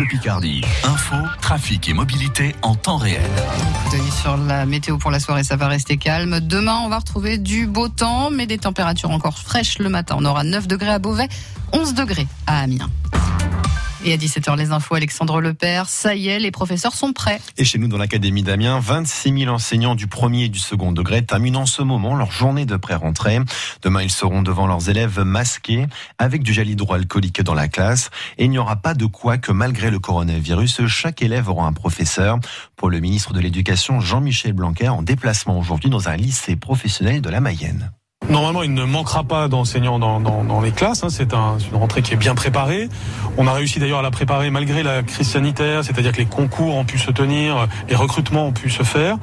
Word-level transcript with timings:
Bleu 0.00 0.08
Picardie. 0.08 0.62
Info, 0.84 1.14
trafic 1.42 1.86
et 1.90 1.92
mobilité 1.92 2.56
en 2.62 2.74
temps 2.74 2.96
réel. 2.96 3.20
sur 4.22 4.38
la 4.38 4.64
météo 4.64 4.96
pour 4.96 5.10
la 5.10 5.20
soirée, 5.20 5.44
ça 5.44 5.56
va 5.56 5.68
rester 5.68 5.98
calme. 5.98 6.40
Demain, 6.40 6.80
on 6.84 6.88
va 6.88 7.00
retrouver 7.00 7.36
du 7.36 7.66
beau 7.66 7.88
temps, 7.88 8.30
mais 8.30 8.46
des 8.46 8.56
températures 8.56 9.10
encore 9.10 9.36
fraîches 9.36 9.78
le 9.78 9.90
matin. 9.90 10.16
On 10.18 10.24
aura 10.24 10.42
9 10.42 10.66
degrés 10.66 10.88
à 10.88 10.98
Beauvais, 10.98 11.28
11 11.74 11.92
degrés 11.92 12.26
à 12.46 12.60
Amiens. 12.60 12.88
Et 14.02 14.14
à 14.14 14.16
17h, 14.16 14.56
les 14.56 14.72
infos, 14.72 14.94
Alexandre 14.94 15.42
Lepère. 15.42 15.86
Ça 15.90 16.14
y 16.14 16.28
est, 16.28 16.38
les 16.38 16.50
professeurs 16.50 16.94
sont 16.94 17.12
prêts. 17.12 17.38
Et 17.58 17.64
chez 17.66 17.76
nous, 17.76 17.86
dans 17.86 17.98
l'Académie 17.98 18.42
d'Amiens, 18.42 18.80
26 18.80 19.40
000 19.40 19.54
enseignants 19.54 19.94
du 19.94 20.06
premier 20.06 20.44
et 20.44 20.48
du 20.48 20.58
second 20.58 20.92
degré 20.92 21.22
terminent 21.22 21.60
en 21.60 21.66
ce 21.66 21.82
moment 21.82 22.14
leur 22.14 22.32
journée 22.32 22.64
de 22.64 22.76
pré-rentrée. 22.76 23.40
Demain, 23.82 24.02
ils 24.02 24.10
seront 24.10 24.40
devant 24.40 24.66
leurs 24.66 24.88
élèves 24.88 25.20
masqués 25.20 25.86
avec 26.18 26.42
du 26.42 26.54
gel 26.54 26.70
hydroalcoolique 26.70 27.42
dans 27.42 27.52
la 27.52 27.68
classe. 27.68 28.08
Et 28.38 28.44
il 28.44 28.50
n'y 28.50 28.58
aura 28.58 28.76
pas 28.76 28.94
de 28.94 29.04
quoi 29.04 29.36
que 29.36 29.52
malgré 29.52 29.90
le 29.90 29.98
coronavirus, 29.98 30.86
chaque 30.86 31.20
élève 31.20 31.50
aura 31.50 31.66
un 31.66 31.74
professeur. 31.74 32.38
Pour 32.76 32.88
le 32.88 33.00
ministre 33.00 33.34
de 33.34 33.40
l'Éducation, 33.40 34.00
Jean-Michel 34.00 34.54
Blanquer, 34.54 34.88
en 34.88 35.02
déplacement 35.02 35.58
aujourd'hui 35.58 35.90
dans 35.90 36.08
un 36.08 36.16
lycée 36.16 36.56
professionnel 36.56 37.20
de 37.20 37.28
la 37.28 37.40
Mayenne. 37.40 37.92
Normalement, 38.30 38.62
il 38.62 38.72
ne 38.72 38.84
manquera 38.84 39.24
pas 39.24 39.48
d'enseignants 39.48 39.98
dans, 39.98 40.20
dans, 40.20 40.44
dans, 40.44 40.60
les 40.60 40.70
classes. 40.70 41.02
Hein. 41.02 41.08
C'est 41.10 41.34
un, 41.34 41.58
une 41.72 41.78
rentrée 41.78 42.00
qui 42.00 42.14
est 42.14 42.16
bien 42.16 42.36
préparée. 42.36 42.88
On 43.36 43.48
a 43.48 43.52
réussi 43.52 43.80
d'ailleurs 43.80 43.98
à 43.98 44.02
la 44.02 44.12
préparer 44.12 44.50
malgré 44.50 44.84
la 44.84 45.02
crise 45.02 45.28
sanitaire, 45.28 45.82
c'est-à-dire 45.82 46.12
que 46.12 46.18
les 46.18 46.26
concours 46.26 46.76
ont 46.76 46.84
pu 46.84 46.96
se 46.98 47.10
tenir, 47.10 47.66
les 47.88 47.96
recrutements 47.96 48.46
ont 48.46 48.52
pu 48.52 48.70
se 48.70 48.84
faire. 48.84 49.16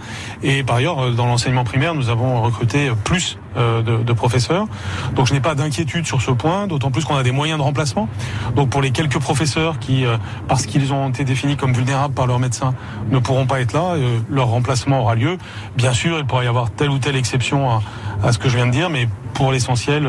Et 0.43 0.61
par 0.63 0.77
ailleurs, 0.77 1.11
dans 1.11 1.25
l'enseignement 1.25 1.63
primaire, 1.63 1.95
nous 1.95 2.09
avons 2.09 2.41
recruté 2.41 2.91
plus 3.05 3.37
euh, 3.57 3.81
de, 3.81 4.03
de, 4.03 4.13
professeurs. 4.13 4.67
Donc 5.15 5.27
je 5.27 5.33
n'ai 5.33 5.39
pas 5.39 5.55
d'inquiétude 5.55 6.05
sur 6.05 6.21
ce 6.21 6.31
point, 6.31 6.67
d'autant 6.67 6.91
plus 6.91 7.05
qu'on 7.05 7.15
a 7.15 7.23
des 7.23 7.31
moyens 7.31 7.57
de 7.57 7.63
remplacement. 7.63 8.07
Donc 8.55 8.69
pour 8.69 8.81
les 8.81 8.91
quelques 8.91 9.19
professeurs 9.19 9.79
qui, 9.79 10.05
euh, 10.05 10.17
parce 10.47 10.65
qu'ils 10.67 10.93
ont 10.93 11.09
été 11.09 11.23
définis 11.23 11.55
comme 11.55 11.73
vulnérables 11.73 12.13
par 12.13 12.27
leur 12.27 12.39
médecin, 12.39 12.75
ne 13.09 13.19
pourront 13.19 13.47
pas 13.47 13.59
être 13.61 13.73
là, 13.73 13.93
euh, 13.95 14.19
leur 14.29 14.47
remplacement 14.47 15.01
aura 15.01 15.15
lieu. 15.15 15.37
Bien 15.75 15.93
sûr, 15.93 16.19
il 16.19 16.25
pourra 16.25 16.43
y 16.43 16.47
avoir 16.47 16.69
telle 16.71 16.89
ou 16.89 16.99
telle 16.99 17.15
exception 17.15 17.69
à, 17.69 17.81
à 18.23 18.31
ce 18.31 18.37
que 18.37 18.49
je 18.49 18.57
viens 18.57 18.67
de 18.67 18.71
dire, 18.71 18.89
mais 18.89 18.96
pour 19.33 19.51
l'essentiel, 19.51 20.07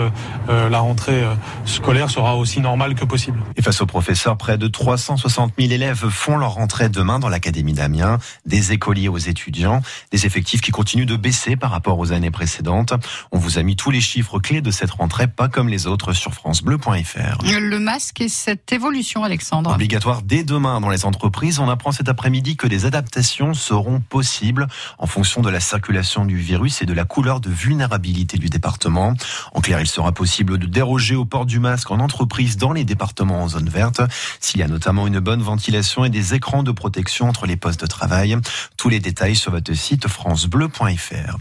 euh, 0.48 0.68
la 0.70 0.78
rentrée 0.78 1.22
euh, 1.22 1.34
scolaire 1.66 2.08
sera 2.08 2.36
aussi 2.36 2.60
normale 2.60 2.94
que 2.94 3.04
possible. 3.04 3.40
Et 3.56 3.62
face 3.62 3.82
aux 3.82 3.86
professeurs, 3.86 4.38
près 4.38 4.56
de 4.56 4.66
360 4.66 5.52
000 5.58 5.70
élèves 5.70 6.08
font 6.08 6.38
leur 6.38 6.54
rentrée 6.54 6.88
demain 6.88 7.18
dans 7.18 7.28
l'Académie 7.28 7.74
d'Amiens, 7.74 8.18
des 8.46 8.72
écoliers 8.72 9.08
aux 9.08 9.18
étudiants, 9.18 9.82
des 10.12 10.24
effectifs 10.24 10.62
qui 10.62 10.70
continuent 10.70 11.04
de 11.04 11.16
baisser 11.16 11.56
par 11.56 11.70
rapport 11.70 11.98
aux 11.98 12.12
années 12.12 12.30
précédentes. 12.30 12.94
On 13.30 13.38
vous 13.38 13.58
a 13.58 13.62
mis 13.62 13.76
tous 13.76 13.90
les 13.90 14.00
chiffres 14.00 14.38
clés 14.38 14.62
de 14.62 14.70
cette 14.70 14.92
rentrée, 14.92 15.26
pas 15.26 15.48
comme 15.48 15.68
les 15.68 15.86
autres, 15.86 16.14
sur 16.14 16.32
francebleu.fr. 16.32 17.42
Le 17.44 17.78
masque 17.78 18.22
et 18.22 18.28
cette 18.28 18.72
évolution, 18.72 19.24
Alexandre. 19.24 19.72
Obligatoire 19.74 20.22
dès 20.22 20.42
demain 20.42 20.80
dans 20.80 20.90
les 20.90 21.04
entreprises. 21.04 21.58
On 21.58 21.68
apprend 21.68 21.92
cet 21.92 22.08
après-midi 22.08 22.56
que 22.56 22.66
des 22.66 22.86
adaptations 22.86 23.52
seront 23.52 24.00
possibles 24.00 24.68
en 24.98 25.06
fonction 25.06 25.42
de 25.42 25.50
la 25.50 25.60
circulation 25.60 26.24
du 26.24 26.36
virus 26.36 26.80
et 26.80 26.86
de 26.86 26.94
la 26.94 27.04
couleur 27.04 27.40
de 27.40 27.50
vulnérabilité 27.50 28.38
du 28.38 28.48
département. 28.48 28.77
En 28.86 29.60
clair, 29.60 29.80
il 29.80 29.86
sera 29.86 30.12
possible 30.12 30.58
de 30.58 30.66
déroger 30.66 31.14
au 31.14 31.24
port 31.24 31.46
du 31.46 31.58
masque 31.58 31.90
en 31.90 32.00
entreprise 32.00 32.56
dans 32.56 32.72
les 32.72 32.84
départements 32.84 33.42
en 33.42 33.48
zone 33.48 33.68
verte, 33.68 34.00
s'il 34.40 34.60
y 34.60 34.62
a 34.62 34.68
notamment 34.68 35.06
une 35.06 35.20
bonne 35.20 35.42
ventilation 35.42 36.04
et 36.04 36.10
des 36.10 36.34
écrans 36.34 36.62
de 36.62 36.72
protection 36.72 37.28
entre 37.28 37.46
les 37.46 37.56
postes 37.56 37.80
de 37.80 37.86
travail. 37.86 38.36
Tous 38.76 38.88
les 38.88 39.00
détails 39.00 39.36
sur 39.36 39.52
votre 39.52 39.74
site 39.74 40.08
francebleu.fr. 40.08 41.38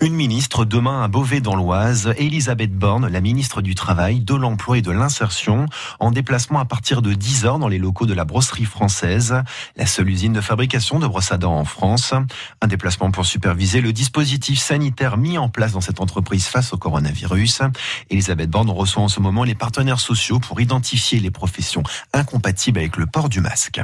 Une 0.00 0.14
ministre 0.14 0.64
demain 0.64 1.02
à 1.02 1.08
Beauvais 1.08 1.40
dans 1.40 1.56
l'Oise, 1.56 2.12
Elisabeth 2.16 2.76
Borne, 2.76 3.08
la 3.08 3.20
ministre 3.20 3.62
du 3.62 3.74
Travail, 3.74 4.20
de 4.20 4.34
l'Emploi 4.34 4.78
et 4.78 4.82
de 4.82 4.90
l'Insertion, 4.90 5.66
en 6.00 6.10
déplacement 6.10 6.58
à 6.58 6.64
partir 6.64 7.02
de 7.02 7.14
10 7.14 7.44
heures 7.44 7.58
dans 7.58 7.68
les 7.68 7.78
locaux 7.78 8.06
de 8.06 8.14
la 8.14 8.24
brosserie 8.24 8.64
française, 8.64 9.42
la 9.76 9.86
seule 9.86 10.08
usine 10.08 10.32
de 10.32 10.40
fabrication 10.40 10.98
de 10.98 11.06
brosses 11.06 11.32
à 11.32 11.38
dents 11.38 11.58
en 11.58 11.64
France. 11.64 12.14
Un 12.60 12.66
déplacement 12.66 13.10
pour 13.10 13.26
superviser 13.26 13.80
le 13.80 13.92
dispositif 13.92 14.58
sanitaire 14.58 15.16
mis 15.16 15.38
en 15.38 15.48
place 15.48 15.72
dans 15.72 15.80
cette 15.80 16.00
entreprise 16.00 16.46
face 16.46 16.72
au 16.72 16.75
coronavirus 16.76 17.16
virus. 17.16 17.60
Elisabeth 18.10 18.50
Borne 18.50 18.70
reçoit 18.70 19.02
en 19.02 19.08
ce 19.08 19.20
moment 19.20 19.42
les 19.42 19.54
partenaires 19.54 20.00
sociaux 20.00 20.38
pour 20.38 20.60
identifier 20.60 21.18
les 21.18 21.30
professions 21.30 21.82
incompatibles 22.12 22.78
avec 22.78 22.96
le 22.96 23.06
port 23.06 23.28
du 23.28 23.40
masque. 23.40 23.80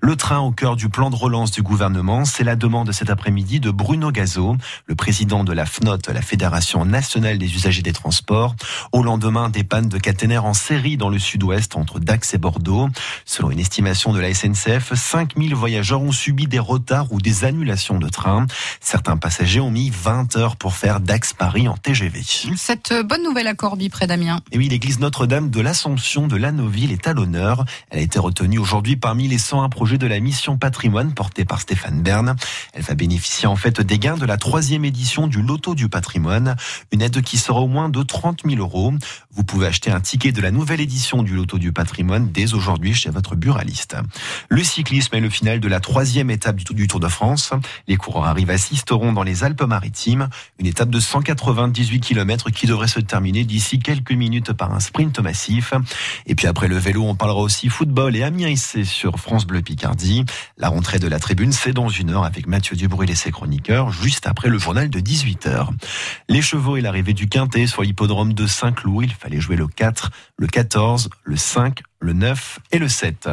Le 0.00 0.16
train 0.16 0.40
au 0.40 0.52
cœur 0.52 0.76
du 0.76 0.88
plan 0.88 1.10
de 1.10 1.16
relance 1.16 1.50
du 1.50 1.62
gouvernement, 1.62 2.24
c'est 2.24 2.44
la 2.44 2.56
demande 2.56 2.92
cet 2.92 3.10
après-midi 3.10 3.58
de 3.58 3.70
Bruno 3.70 4.12
Gazo, 4.12 4.56
le 4.86 4.94
président 4.94 5.44
de 5.44 5.52
la 5.52 5.66
FNOT, 5.66 6.12
la 6.12 6.22
Fédération 6.22 6.84
nationale 6.84 7.38
des 7.38 7.54
usagers 7.54 7.82
des 7.82 7.92
transports, 7.92 8.54
au 8.92 9.02
lendemain 9.02 9.48
des 9.48 9.64
pannes 9.64 9.88
de 9.88 9.98
caténaires 9.98 10.44
en 10.44 10.54
série 10.54 10.96
dans 10.96 11.08
le 11.08 11.18
sud-ouest 11.18 11.76
entre 11.76 11.98
Dax 11.98 12.34
et 12.34 12.38
Bordeaux. 12.38 12.88
Selon 13.24 13.50
une 13.50 13.60
estimation 13.60 14.12
de 14.12 14.20
la 14.20 14.32
SNCF, 14.32 14.94
5000 14.94 15.54
voyageurs 15.54 16.02
ont 16.02 16.12
subi 16.12 16.46
des 16.46 16.58
retards 16.58 17.12
ou 17.12 17.20
des 17.20 17.44
annulations 17.44 17.98
de 17.98 18.08
train. 18.08 18.46
Certains 18.80 19.16
passagers 19.16 19.60
ont 19.60 19.70
mis 19.70 19.90
20 19.90 20.36
heures 20.36 20.56
pour 20.56 20.74
faire 20.74 21.00
Dax-Paris 21.00 21.68
en 21.68 21.76
TGV 21.76 22.22
cette 22.56 22.92
bonne 23.04 23.22
nouvelle 23.22 23.46
à 23.46 23.54
Corby, 23.54 23.88
près 23.88 24.06
d'Amiens. 24.06 24.40
Et 24.52 24.58
oui, 24.58 24.68
l'église 24.68 24.98
Notre-Dame 24.98 25.50
de 25.50 25.60
l'Assomption 25.60 26.26
de 26.26 26.36
Lannoville 26.36 26.92
est 26.92 27.06
à 27.06 27.12
l'honneur. 27.12 27.64
Elle 27.90 27.98
a 28.00 28.02
été 28.02 28.18
retenue 28.18 28.58
aujourd'hui 28.58 28.96
parmi 28.96 29.28
les 29.28 29.38
101 29.38 29.68
projets 29.68 29.98
de 29.98 30.06
la 30.06 30.18
mission 30.20 30.56
patrimoine 30.58 31.14
portée 31.14 31.44
par 31.44 31.60
Stéphane 31.60 32.02
Bern. 32.02 32.34
Elle 32.72 32.82
va 32.82 32.94
bénéficier 32.94 33.46
en 33.46 33.56
fait 33.56 33.80
des 33.80 33.98
gains 33.98 34.16
de 34.16 34.26
la 34.26 34.36
troisième 34.36 34.84
édition 34.84 35.26
du 35.26 35.42
Loto 35.42 35.74
du 35.74 35.88
patrimoine, 35.88 36.56
une 36.92 37.02
aide 37.02 37.22
qui 37.22 37.38
sera 37.38 37.60
au 37.60 37.68
moins 37.68 37.88
de 37.88 38.02
30 38.02 38.40
000 38.44 38.60
euros. 38.60 38.92
Vous 39.32 39.44
pouvez 39.44 39.66
acheter 39.66 39.90
un 39.90 40.00
ticket 40.00 40.32
de 40.32 40.40
la 40.40 40.50
nouvelle 40.50 40.80
édition 40.80 41.22
du 41.22 41.34
Loto 41.34 41.58
du 41.58 41.72
patrimoine 41.72 42.30
dès 42.32 42.54
aujourd'hui 42.54 42.94
chez 42.94 43.10
votre 43.10 43.36
buraliste. 43.36 43.96
Le 44.48 44.64
cyclisme 44.64 45.14
est 45.14 45.20
le 45.20 45.30
final 45.30 45.60
de 45.60 45.68
la 45.68 45.80
troisième 45.80 46.30
étape 46.30 46.56
du 46.56 46.88
Tour 46.88 47.00
de 47.00 47.08
France. 47.08 47.52
Les 47.86 47.96
coureurs 47.96 48.24
arrivent 48.24 48.50
à 48.50 48.58
Sisteron 48.58 49.12
dans 49.12 49.22
les 49.22 49.44
Alpes-Maritimes, 49.44 50.28
une 50.58 50.66
étape 50.66 50.90
de 50.90 51.00
198 51.00 52.00
km 52.00 52.23
qui 52.52 52.66
devrait 52.66 52.88
se 52.88 53.00
terminer 53.00 53.44
d'ici 53.44 53.78
quelques 53.78 54.12
minutes 54.12 54.52
par 54.52 54.72
un 54.72 54.80
sprint 54.80 55.18
massif. 55.20 55.74
Et 56.26 56.34
puis 56.34 56.46
après 56.46 56.68
le 56.68 56.76
vélo, 56.76 57.04
on 57.04 57.14
parlera 57.14 57.40
aussi 57.40 57.68
football 57.68 58.16
et 58.16 58.22
Amiens 58.22 58.56
c'est 58.56 58.84
sur 58.84 59.18
France 59.18 59.46
Bleu 59.46 59.62
Picardie. 59.62 60.24
La 60.58 60.68
rentrée 60.68 60.98
de 60.98 61.08
la 61.08 61.18
tribune, 61.18 61.52
c'est 61.52 61.72
dans 61.72 61.88
une 61.88 62.10
heure 62.10 62.24
avec 62.24 62.46
Mathieu 62.46 62.76
Dubruil 62.76 63.10
et 63.10 63.14
ses 63.14 63.30
chroniqueurs, 63.30 63.90
juste 63.90 64.26
après 64.26 64.48
le 64.48 64.58
journal 64.58 64.88
de 64.88 65.00
18h. 65.00 65.68
Les 66.28 66.42
chevaux 66.42 66.76
et 66.76 66.80
l'arrivée 66.80 67.12
du 67.12 67.28
Quintet 67.28 67.66
sur 67.66 67.82
l'hippodrome 67.82 68.32
de 68.32 68.46
Saint-Cloud. 68.46 69.04
Il 69.04 69.14
fallait 69.14 69.40
jouer 69.40 69.56
le 69.56 69.66
4, 69.66 70.10
le 70.38 70.46
14, 70.46 71.10
le 71.22 71.36
5, 71.36 71.82
le 72.00 72.12
9 72.12 72.58
et 72.72 72.78
le 72.78 72.88
7. 72.88 73.28